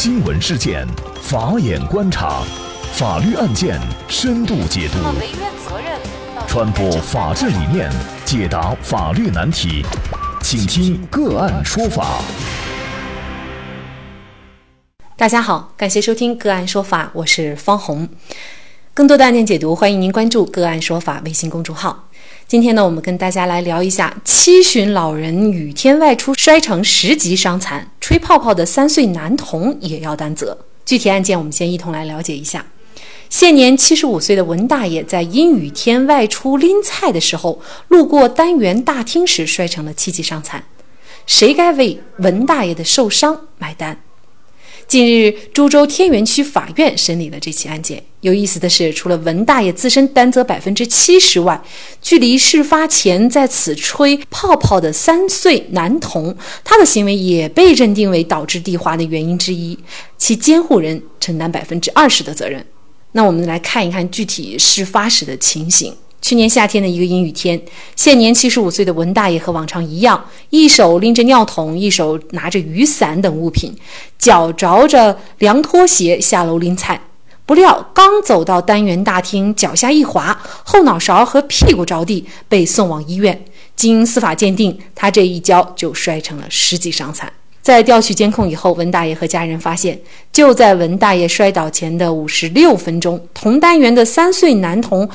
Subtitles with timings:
[0.00, 0.86] 新闻事件，
[1.20, 2.44] 法眼观察，
[2.92, 4.98] 法律案件深度解读，
[6.46, 7.90] 传播法治理念，
[8.24, 9.84] 解答法律难题，
[10.40, 12.22] 请听个案说法。
[15.16, 18.08] 大家好，感谢收听个案说法，我是方红。
[18.94, 22.04] 更多的案件解读，欢迎您关注个案说法微信公众号。
[22.46, 30.56] 今天呢，我们跟大家来聊一下：七旬老人雨天外出摔成十级伤残，吹泡泡的三岁男童也要担责。
[30.86, 32.64] 具体案件，我们先一同来了解一下。
[33.28, 40.64] 现年七十五岁的文大爷在阴雨天外出拎菜的时候，路过单元大厅时摔成了七级伤残，
[41.26, 44.00] 谁该为文大爷的受伤买单？
[44.88, 48.02] 近日，株洲天元区法院审理了这起案件。
[48.22, 51.62] 有意思的是，除了文大爷自身担责百分之七十外，
[52.00, 56.34] 距离事发前在此吹泡泡的三岁男童，
[56.64, 59.78] 他的行为也被认定为导致地滑的原因之一，
[60.16, 62.64] 其监护人承担百分之二十的责任。
[63.12, 65.94] 那我们来看一看具体事发时的情形。
[66.20, 67.60] 去年夏天的一个阴雨天，
[67.96, 73.74] 现年七十五岁的文大爷和往常一样，一手拎着尿桶，一手拿着雨伞等物品，
[74.18, 77.00] 脚着着凉拖鞋下楼拎菜。
[77.46, 83.42] 不料刚走到单元大厅，脚下一滑，后脑勺和屁股着地，被送往医院。
[83.74, 87.32] 经司法鉴定，他这一跤就摔成了十级伤残。
[87.62, 89.98] 在调取监控以后，文大爷和家人发现，
[90.32, 95.08] 就在文大爷摔倒前的五十六分钟，同单元的三岁男童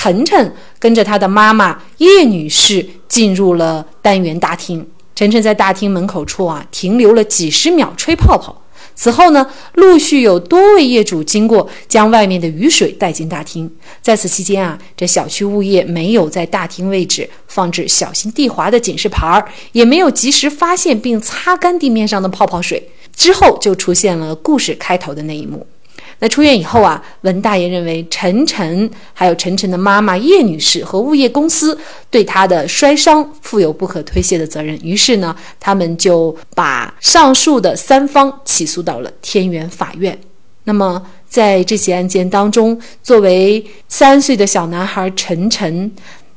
[0.00, 4.86] 晨晨跟着他的妈妈叶女士进入了单元大厅。
[5.16, 8.62] 晨晨在大厅门口处啊停留了几十秒，吹泡泡。
[8.94, 13.68] 此后呢，陆续有多位业主经过，将外面的雨水带进大厅。
[14.00, 22.88] 在此期间啊，这小区物业没有在大厅位置放置小心地滑的警示牌儿，也没有及时发现并擦干地面上的泡泡水。
[23.16, 25.66] 之后就出现了故事开头的那一幕。
[26.20, 31.78] 那出院以后啊，文大爷认为陈晨还有陈晨的妈妈叶女士和物业公司
[32.10, 40.18] 对他的摔伤负有不可推卸的责任，于是呢，他们就把上述的三方起诉到了天元法院。
[40.64, 45.92] 那么在这起案件当中，作为三岁的小男孩陈晨，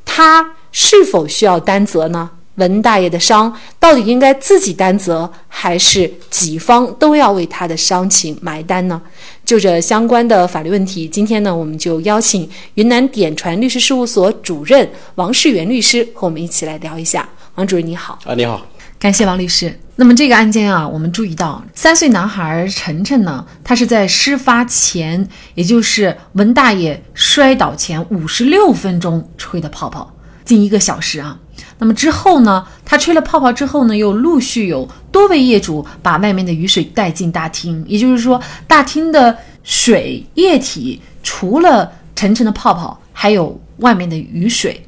[0.05, 2.29] 他是否需要担责呢？
[2.61, 9.01] 文大爷的伤到底应该自己担责，还是几方都要为他的伤情埋单呢？
[9.43, 17.27] 就这相关的法律问题，今天呢，我们就邀请云南典传律师事务所主任王世元律师和我们一起来聊一下。
[17.55, 18.61] 王主任你好，啊你好，
[18.99, 19.77] 感谢王律师。
[19.95, 31.37] 那么这个案件啊，我们注意到三岁男孩晨晨呢，他是在事发前，也就是文大爷摔倒前五十六分钟吹的泡泡，近一个小时啊。
[31.81, 32.63] 那么之后呢？
[32.85, 44.85] 他吹了泡泡之后呢，又陆续有多位业主把外面的雨水带进大厅，也就是说，大厅的水液体除了晨晨的泡泡，还有外面的雨水。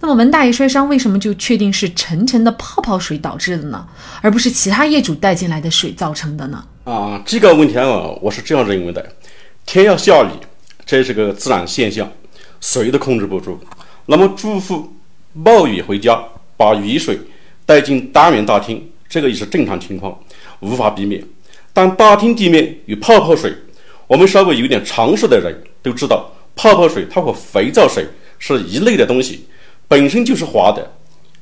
[0.00, 3.86] 那么文大爷摔伤为什么就确定是晨晨的泡泡水导致的呢？
[4.20, 6.64] 而不是其他业主带进来的水造成的呢？
[6.82, 7.86] 啊，这个问题啊，
[8.20, 9.06] 我是这样认为的：
[9.64, 10.30] 天要下雨，
[10.84, 12.10] 这是个自然现象，
[12.60, 13.60] 谁都控制不住。
[14.06, 14.92] 那么住户
[15.34, 16.20] 冒雨回家。
[16.62, 17.18] 把雨水
[17.66, 20.16] 带进单元大厅，这个也是正常情况，
[20.60, 21.20] 无法避免。
[21.72, 23.52] 但大厅地面有泡泡水，
[24.06, 25.52] 我们稍微有点常识的人
[25.82, 28.06] 都知道，泡泡水它和肥皂水
[28.38, 29.44] 是一类的东西，
[29.88, 30.88] 本身就是滑的。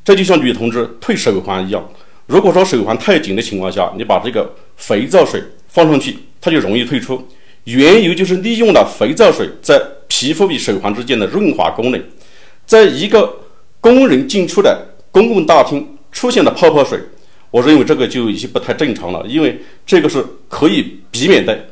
[0.03, 1.87] 这就像女同志退手环一样，
[2.27, 7.23] 如果说手环太紧的情况下，你把这个肥皂水放上去，它就容易退出。
[7.65, 12.03] 缘由就是利用了肥皂水在皮肤与手环之间的润滑功能，
[12.65, 13.37] 在一个
[13.83, 14.87] 工人进出的。
[15.11, 17.01] 公共大厅出现了泡泡水，
[17.51, 21.67] 我认为这个就已经不太正常了，因为这个是可以避免的。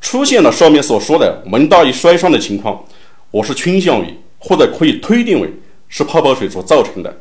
[0.00, 2.84] 出现了上面所说的门大爷摔伤的情况，
[3.30, 5.48] 我是倾向于或者可以推定为
[5.88, 7.16] 是泡泡水所造成的。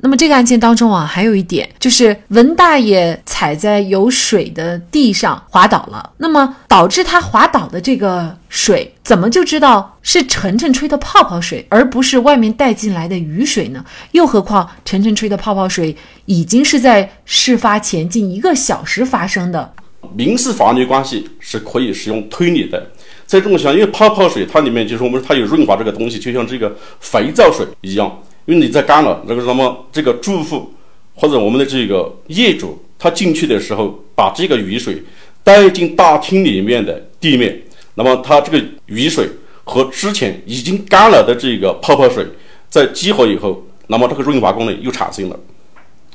[0.00, 6.12] 那么这个案件当中啊，还有一点就是文大爷踩在有水的地上滑倒了。
[6.18, 13.82] 那么导致他滑倒的这个水，怎么就知道是晨晨吹的泡泡水，而不是外面带进来的雨水呢？
[14.12, 19.72] 又何况晨晨吹的泡泡水已经是在事发前近一个小时发生的。
[20.14, 22.78] 民事法律关系是可以使用推理的。
[23.24, 28.12] 在这种情况，因为泡泡水它里面就是我们它有润滑这个东西，就像这个肥皂水一样。
[28.46, 30.72] 因为你在干了，那个什么，这个住户
[31.14, 35.02] 或者我们的这个业主，他进去的时候把这个雨水
[35.42, 37.62] 带进大厅里面的地面，
[37.94, 39.28] 那么它这个雨水
[39.64, 42.26] 和之前已经干了的这个泡泡水
[42.68, 45.38] 在激活以后，那么这个润滑功能又产生了，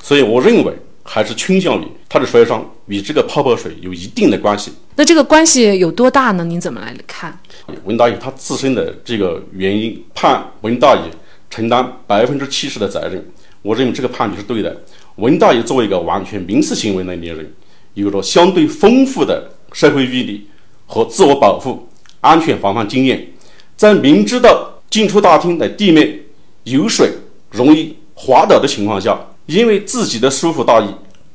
[0.01, 0.73] 所以我认为
[1.03, 4.71] 还是倾向于它的摔伤与这个泡泡水有一定的关系。
[4.95, 6.43] 那这个关系有多大呢？
[6.43, 7.39] 您怎么来看？
[7.85, 11.01] 文大爷他自身的这个原因，判文大爷
[11.49, 13.25] 承担百分之七十的责任。
[13.61, 14.75] 我认为这个判决是对的。
[15.15, 17.53] 文大爷作为一个完全民事行为能力人，
[17.93, 20.47] 有着相对丰富的社会阅历
[20.85, 21.89] 和自我保护、
[22.21, 23.27] 安全防范经验，
[23.75, 26.21] 在明知道进出大厅的地面
[26.63, 27.11] 有水、
[27.51, 30.85] 容易滑倒的情况下，因为自己的疏忽大意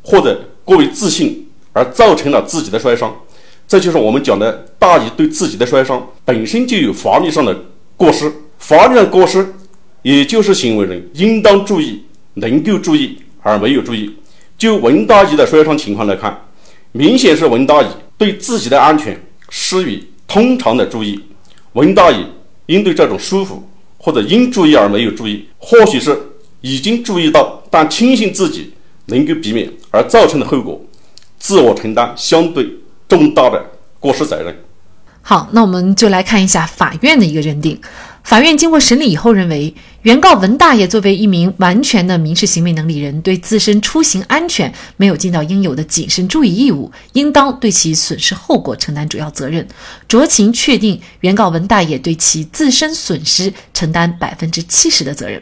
[0.03, 3.15] 或者过于自信而造成了自己的摔伤，
[3.69, 7.55] 这就是我们讲的大意对自己的摔伤本身就有法律上的
[7.97, 8.33] 过失。
[8.59, 9.47] 法律上过失，
[10.05, 12.05] 也就是行为人应当注意、
[12.35, 14.15] 能够注意而没有注意。
[14.57, 16.41] 就文大爷的摔伤情况来看，
[16.93, 19.21] 明显是文大爷对自己的安全
[19.51, 21.21] 失于通常的注意。
[21.73, 22.25] 文大爷
[22.67, 23.67] 应对这种疏忽
[23.99, 26.17] 或者应注意而没有注意，或许是。
[26.67, 28.73] 已经注意到，但轻信自己
[29.09, 30.83] 能够避免而造成的后果，
[31.39, 32.67] 自我承担相对
[33.07, 33.63] 重大的
[34.01, 34.57] 过失责任。
[35.21, 37.79] 好，那我们就来看一下法院的一个认定。
[38.25, 49.69] 法院经过审理以后认为，原告文大爷作为一名完全的民事行为能力人，对自身出行安全没有尽到应有的谨慎注意义务，应当对其损失后果承担主要责任。
[50.09, 55.41] 酌情确定原告文大爷对其自身损失承担百分之七十的责任。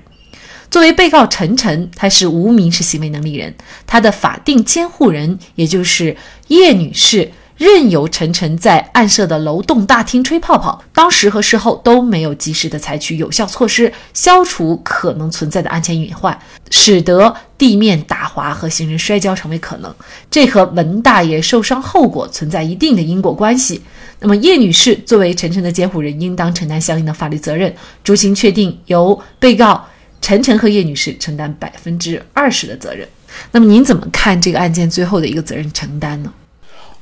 [0.69, 3.55] 作为被告陈晨，他是无民事行为能力人，
[3.87, 6.17] 他的法定监护人也就是
[6.49, 7.31] 叶女士，
[7.63, 16.37] 任由陈晨在案涉的楼栋大厅吹泡泡，当时和事后都没有及时的采取有效措施，消除可能存在的安全隐患，
[16.71, 19.95] 使得地面打滑和行人摔跤成为可能，
[20.29, 23.81] 这和文大爷受伤后果存在一定的因果关系。
[24.19, 27.73] 那么叶女士作为陈晨的监护人，应当承担相应的法律责任。
[28.05, 29.87] 酌情确定由被告。
[30.21, 33.07] 陈晨和叶女士承担百分之二十的责任。
[33.51, 36.33] 那么您怎么看这个案件最后的一个责任承担呢？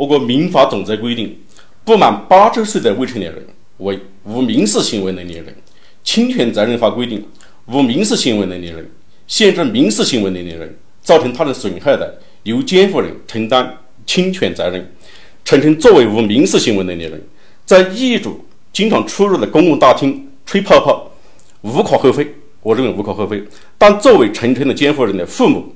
[0.01, 1.37] 我国民法总则规定，
[1.85, 5.55] 不满八周岁的未成年人为无民事行为能力人。
[6.03, 7.23] 侵权责任法规定，
[7.67, 8.91] 无民事行为能力人
[9.27, 13.77] 限制民事行为能力人造成他人损害的，由监护人承担
[14.07, 14.91] 侵权责任。
[15.45, 17.23] 陈晨作为无民事行为能力人，
[17.67, 18.43] 在业主
[18.73, 21.11] 经常出入的公共大厅吹泡泡，
[21.61, 22.27] 无可厚非。
[22.63, 23.45] 我认为无可厚非，
[23.77, 25.75] 但作为陈晨的监护人的父母，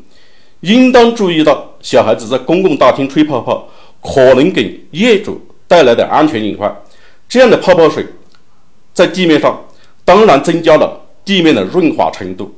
[0.61, 3.69] 应当注意到小孩子在公共大厅吹泡泡
[4.05, 6.73] 可能给业主带来的安全隐患。
[7.27, 8.07] 这样的泡泡水
[8.93, 9.65] 在地面上，
[10.05, 12.55] 当然增加了地面的润滑程度，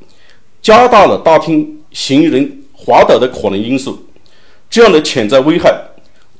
[0.60, 4.06] 加大了大厅行人滑倒的可能因素。
[4.68, 5.72] 这样的潜在危害，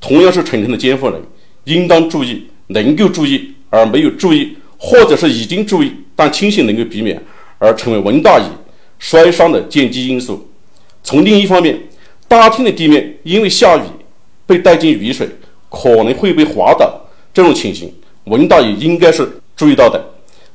[0.01, 1.19] 同样是陈晨的监护人
[1.63, 7.19] 应当注意、能够注意而没有注意，或者是已经注意但轻信能够避免。
[7.59, 8.45] 而成为文大爷
[8.99, 10.47] 摔伤的间接因素。
[11.01, 11.75] 从另一方面，
[12.27, 13.81] 大厅的地面因为下雨
[14.47, 15.29] 被带进雨水，
[15.69, 16.99] 可能会被滑倒。
[17.31, 20.03] 这种情形，文大爷应该是注意到的。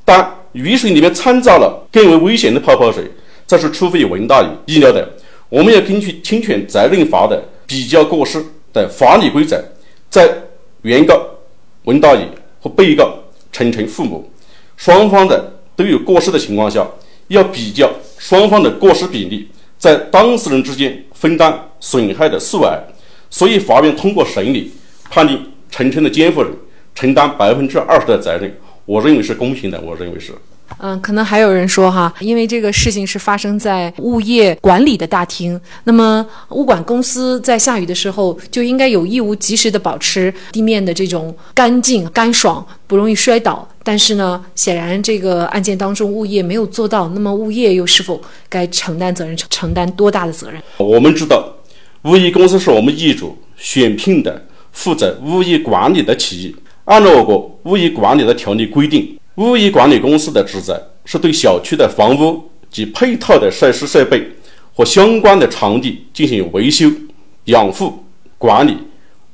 [0.03, 3.09] 但雨水里面掺杂了更为危险的泡泡水，
[3.47, 5.07] 这是出乎于文大爷意料的。
[5.47, 8.43] 我们要根据侵权责任法的比较过失
[8.73, 9.63] 的法理规则，
[10.09, 10.29] 在
[10.81, 11.17] 原告
[11.85, 12.27] 文大爷
[12.59, 13.13] 和被告
[13.51, 14.29] 陈晨父母
[14.75, 15.53] 双方的。
[15.75, 16.87] 都有过失的情况下，
[17.29, 19.49] 要比较双方的过失比例，
[19.79, 22.79] 在当事人之间分担损害的数额。
[23.35, 24.71] 所以，法院通过审理
[25.09, 26.51] 判定陈晨的监护人
[26.93, 29.81] 承担百分之二十的责任，我认为是公平的。
[29.81, 30.31] 我认为是。
[30.77, 43.67] 嗯，可能还有人说哈，因为这个事情是发生在物业管理的大厅，那么物管公司在下雨的时候就应该有义务及时的保持地面的这种干净干爽，不容易摔倒。
[43.83, 50.61] 但是呢，显然这个案件当中物业没有做到，那么物业又是否该承担责任，承担多大的责任？
[50.77, 51.53] 我们知道，
[52.03, 59.17] 物业公司是我们业主选聘的负责物业管理的企业，按照我国物业管理的条例规定。
[59.35, 64.21] 物业管理公司的职责是对小区的房屋及配套的设施设备
[64.73, 66.91] 和相关的场地进行维修、
[67.45, 67.93] 养护、
[68.37, 68.77] 管理、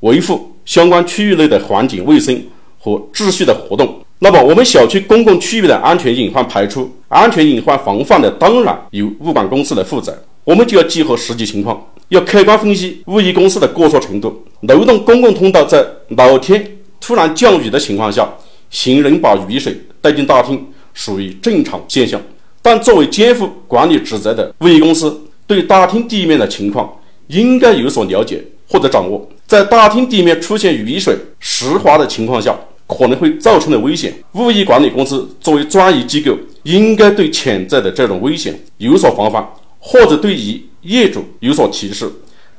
[0.00, 2.40] 维护相关区域内的环境卫生
[2.78, 4.00] 和秩序的活动。
[4.20, 10.16] 那么，我们小区公共区域的安全隐患排除、安全隐患防范的，当然由物管公司来负责。
[10.44, 14.44] 我们就要结合实际情况，要客观分析物业公司的过错程度。
[14.60, 18.28] 楼栋公共通道在老天突然降雨的情况下，
[18.68, 19.76] 行人把雨水。
[20.02, 22.18] 带进大厅属于正常现象，
[22.62, 25.14] 但作为肩负管理职责的物业公司，
[25.46, 26.90] 对大厅地面的情况
[27.26, 29.28] 应该有所了解或者掌握。
[29.46, 39.46] 在大厅地面出现雨水湿滑的情况下，可能会造成的危险，物业管理公司作为专业机构，应该对潜在的这种危险有所防范，
[39.78, 42.10] 或者对于业主有所提示。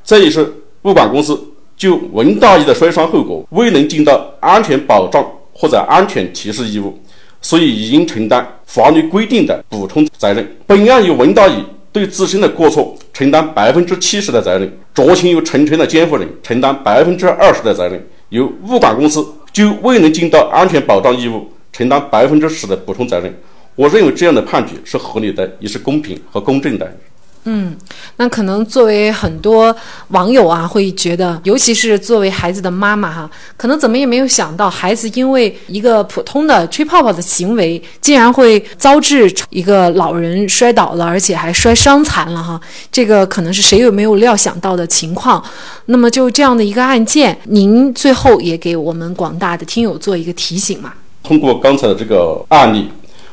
[0.04, 0.52] 这一是
[0.82, 1.38] 物管公司
[1.76, 6.98] 就文大爷的摔伤后果未能尽到安全保障或者安全提示义务，
[7.40, 10.56] 所以应承担法律规定的补充责任。
[10.66, 11.56] 本案由文大爷
[11.92, 23.32] 对自身的过错承担百分之七十的责任，酌情由陈晨的监护人承担百分之二十的责任，由物管公司就未能尽到安全保障义务承担百分之十的补充责任。
[23.74, 26.98] 我认为这样的判决是合理的，也是公平和公正的。
[27.44, 27.76] 嗯，
[28.18, 29.74] 那可能作为很多
[30.10, 42.60] 网友啊，会觉得，尤其是作为孩子的妈妈哈，可能怎么也没有想到，孩子因为一个普通的吹泡泡的行为，竟然会遭致一个老人摔倒了，而且还摔伤残了哈。
[42.92, 45.42] 这个可能是谁也没有料想到的情况。
[45.86, 50.92] 那么就这样的一个案件，您最后也给我们广大的听友做一个提醒嘛？
[51.24, 52.88] 通过刚才的这个案例，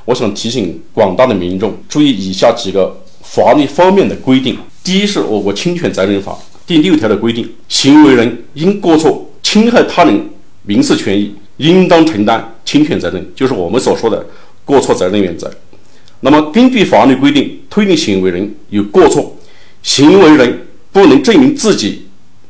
[0.06, 2.92] 我想提醒广大的民众注意以下几个。
[3.30, 10.20] 法律方面的规定，第一是我国侵权责任法第六条的规定，行为人因过错侵害他人
[10.64, 14.26] 民事权益，应当承担侵权责任，就是我们所说的
[14.66, 15.52] 过错责任原则。
[16.22, 19.38] 那么，根据法律规定，推定行为人有过错，
[19.84, 22.08] 行为人不能证明自己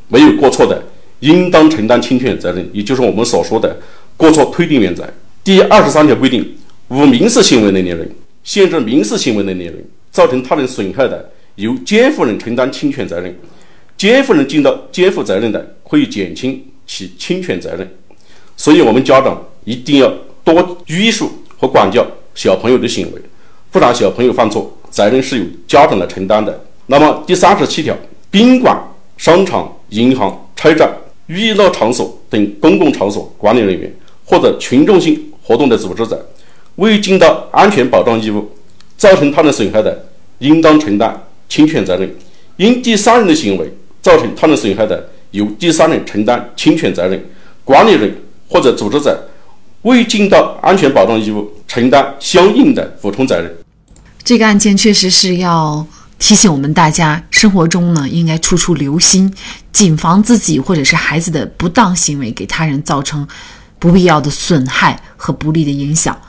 [0.07, 0.81] 没有过错的，
[1.19, 3.77] 应当承担侵权责任，也就是我们所说的
[4.15, 5.05] 过错推定原则。
[5.43, 6.55] 第二十三条规定，
[6.87, 8.09] 无民事行为能力人，
[8.45, 9.85] 限制民事行为能力人。
[10.11, 13.31] 造成他人损害的，由监护人承担侵权责任；
[13.97, 17.87] 监护人尽到监护责任的，可以减轻其侵权责任。
[18.57, 20.11] 所以，我们家长一定要
[20.43, 23.21] 多约束和管教小朋友的行为，
[23.71, 26.65] 不然小朋友犯错，责任是由家长来承担的。
[26.87, 27.95] 那么，第三十七条，
[28.31, 28.77] 宾馆、
[29.15, 30.91] 商场、银行、车站、
[31.27, 33.93] 娱乐场所等公共场所管理人员
[34.25, 36.29] 或者群众性活动的组织者，
[36.75, 38.49] 未尽到安全保障义务。
[38.99, 40.07] 造成他人损害的，
[40.39, 42.05] 应当承担侵权责任；
[42.57, 47.25] 因第三人的行为造成他人损害的，由第三人承担侵权责任。
[47.63, 48.13] 管理人
[48.49, 49.29] 或者组织者
[49.83, 53.49] 未尽到安全保障义务，承担相应的补充责任。
[54.21, 55.87] 这个案件确实是要
[56.17, 59.33] 提醒我们大家，生活中呢应该处处留心，
[59.71, 63.25] 谨防自己或者是孩子的不当行为给他人造成
[63.79, 66.19] 不必要的损害和不利的影响。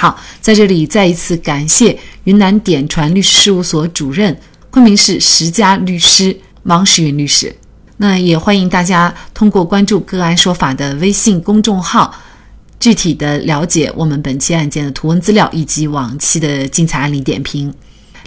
[0.00, 4.34] 好，在这里再一次感谢云南典传律师事务所主任、
[4.70, 7.54] 昆明市十佳律师王石云律师。
[7.98, 12.14] 那也欢迎大家通过关注“个案说法”的微信公众号，
[12.78, 17.70] 具体的了解我们本期案件的图文资料以及往期的精彩案例点评。